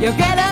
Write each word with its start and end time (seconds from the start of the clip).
What 0.00 0.16
get 0.16 0.36
got? 0.36 0.47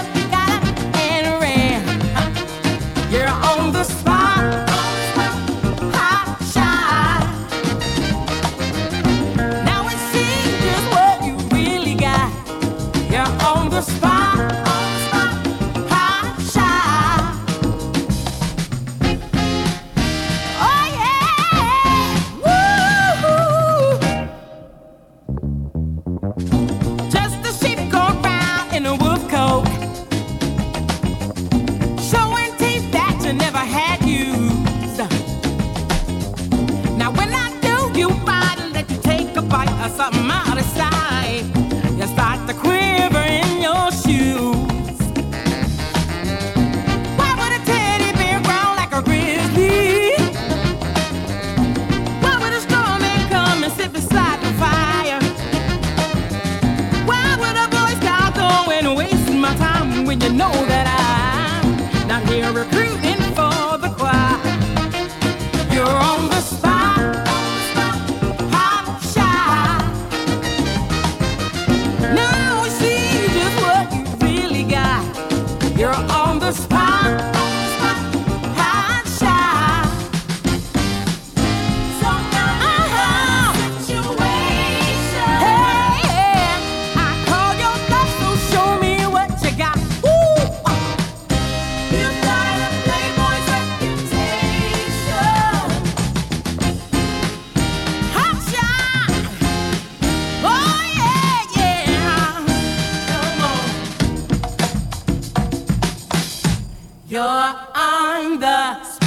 You're 107.09 107.23
on 107.23 108.41
the 108.41 109.06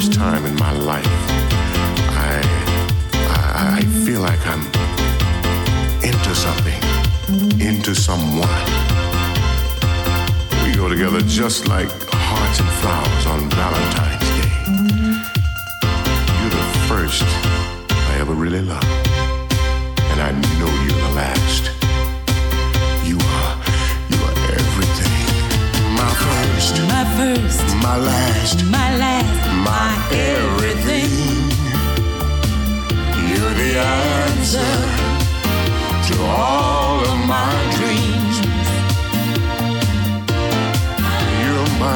first 0.00 0.14
time. 0.14 0.39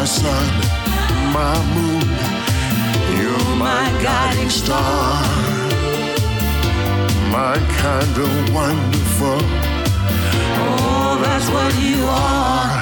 my 0.04 0.08
sun, 0.08 0.48
my 1.32 1.56
moon. 1.74 2.08
You're 3.16 3.56
my 3.56 3.84
guiding 4.02 4.50
star, 4.50 5.22
my 7.32 7.56
kind 7.82 8.14
of 8.24 8.32
wonderful. 8.52 9.40
Oh, 10.60 11.18
that's 11.24 11.48
what 11.54 11.72
you 11.86 12.04
are. 12.04 12.80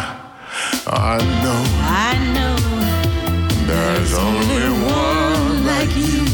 I 0.89 1.19
know, 1.43 1.63
I 2.07 2.13
know. 2.35 2.57
There's 3.71 4.15
only 4.29 4.67
one 4.83 5.67
like 5.71 5.95
you. 5.95 6.25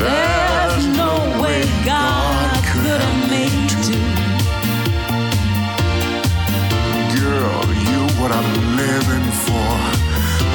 There 0.00 0.55
what 8.26 8.34
I'm 8.34 8.76
living 8.76 9.30
for. 9.46 9.68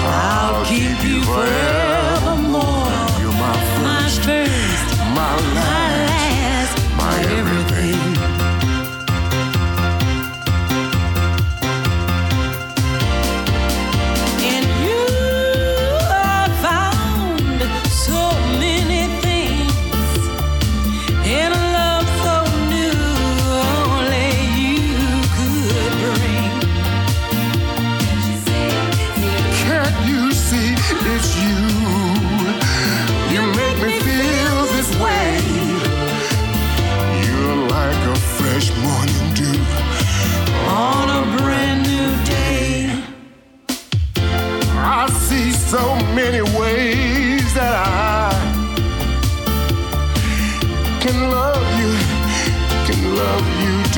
I'll, 0.04 0.66
keep, 0.66 1.02
you 1.08 1.24
forevermore. 1.24 2.62
forevermore. 2.62 3.22
You're 3.22 3.32
my 3.32 3.56
first, 3.78 4.28
my, 4.28 4.46
first, 4.46 4.98
my 5.16 5.54
last. 5.56 5.90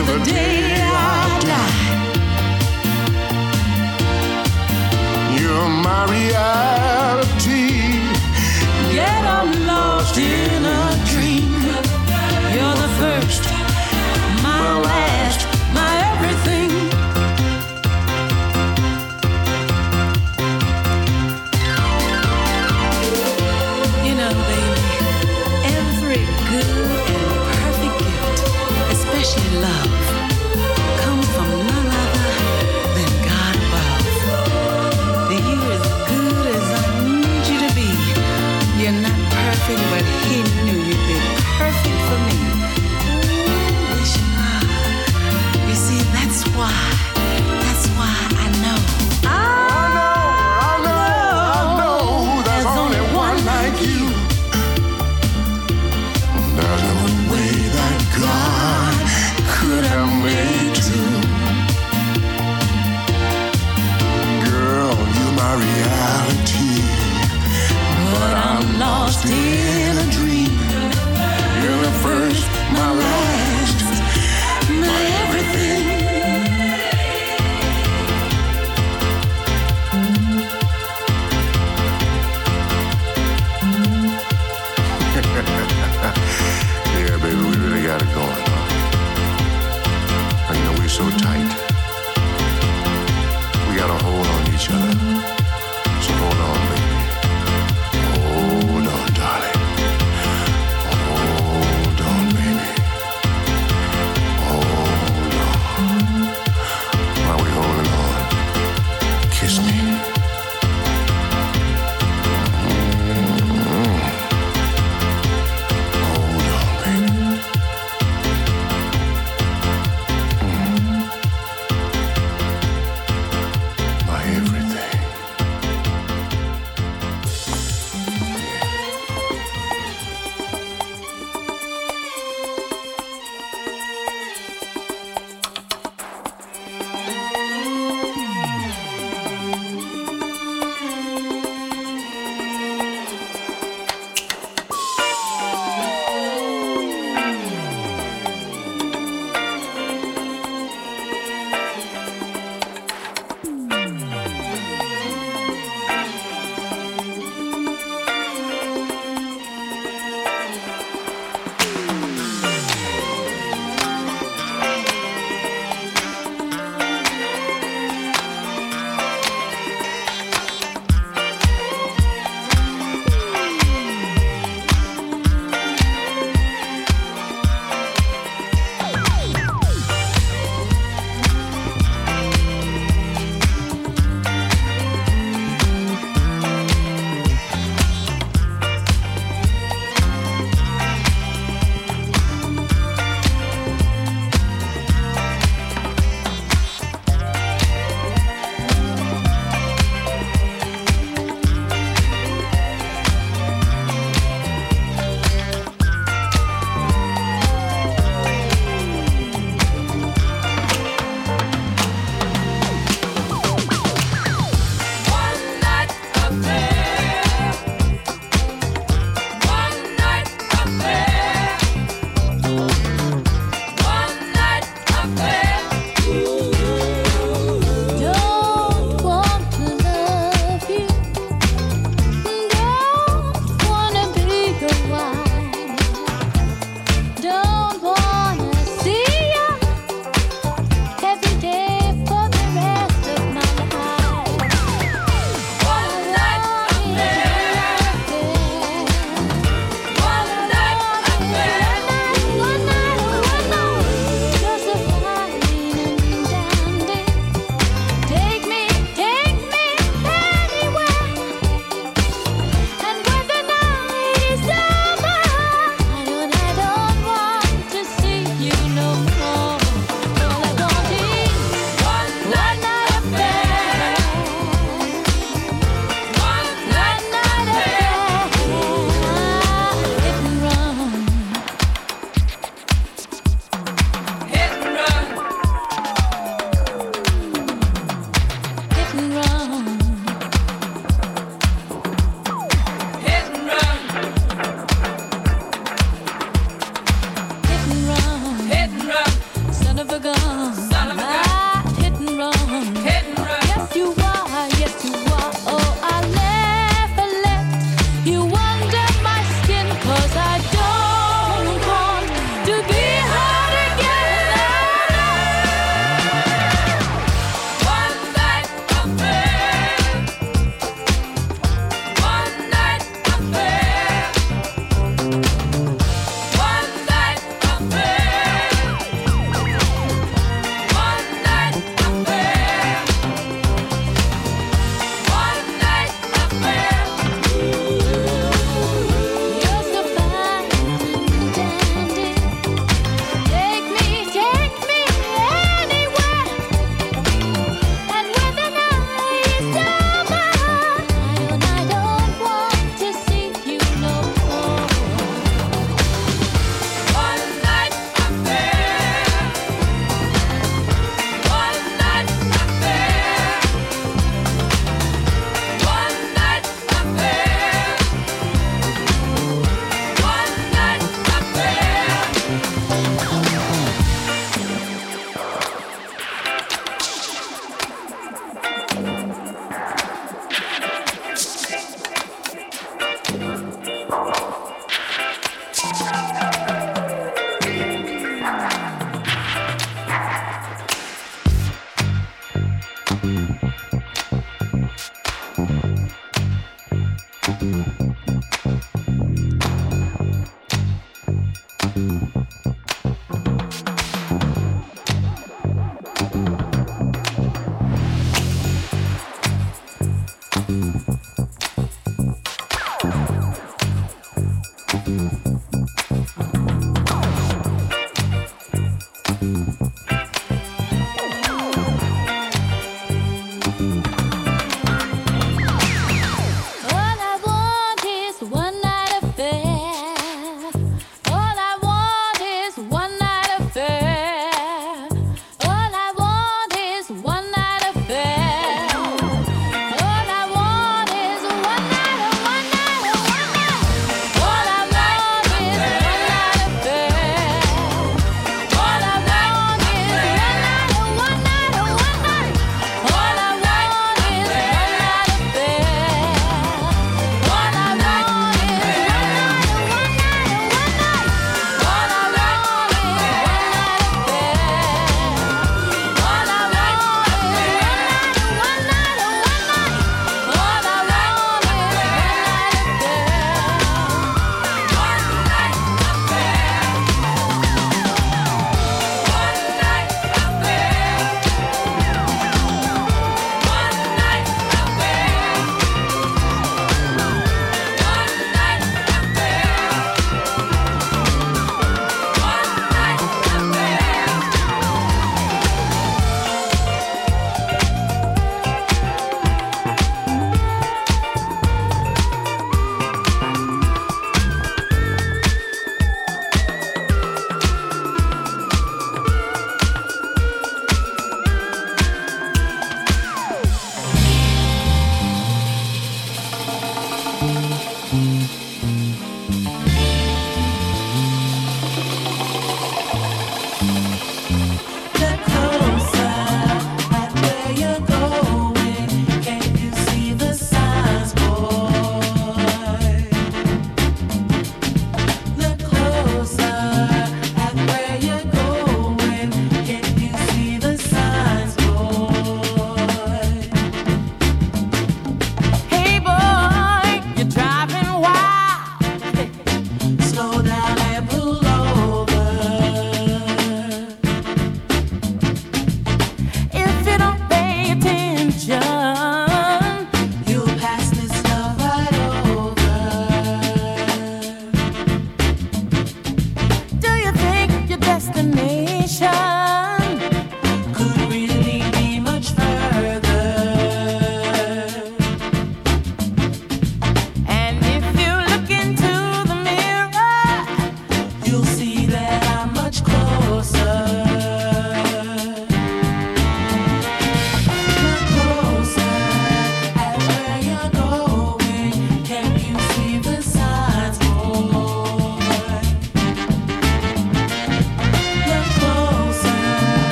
till 0.00 0.18
the 0.18 0.24
day 0.24 0.62
I 0.82 1.40
die. 1.50 1.78
You're 5.38 5.68
my 5.68 6.02
reality. 6.16 7.68
Yet 8.94 9.24
I'm 9.36 9.50
lost 9.66 10.16
in 10.16 10.64
a 10.64 10.82
dream. 11.10 11.52
You're 12.54 12.76
the 12.84 12.90
first, 13.00 13.42
my 14.42 14.80
last. 14.80 15.09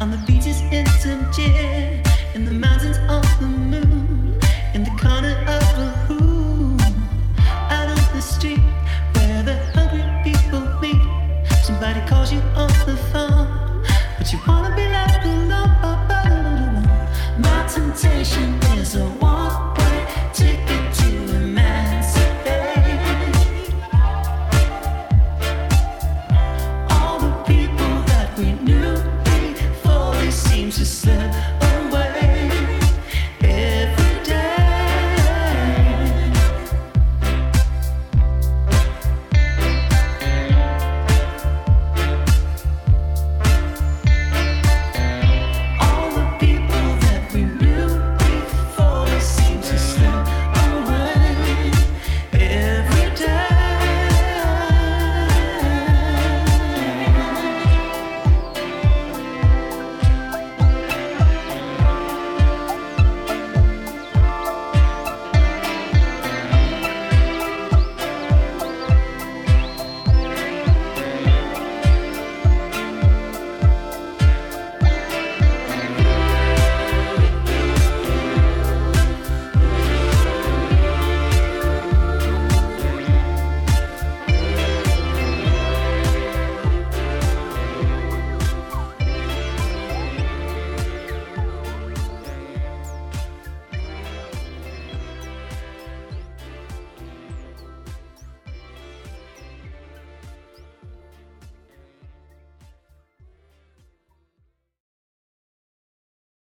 on 0.00 0.10
the 0.10 0.18
beach. 0.18 0.35